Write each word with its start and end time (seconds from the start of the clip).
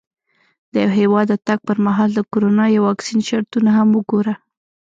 د 0.71 0.73
یو 0.83 0.89
هېواد 0.99 1.27
د 1.29 1.33
تګ 1.47 1.59
پر 1.67 1.77
مهال 1.85 2.09
د 2.15 2.19
کرونا 2.31 2.65
یا 2.75 2.79
واکسین 2.87 3.19
شرطونه 3.29 3.69
هم 3.77 3.89
وګوره. 3.97 4.33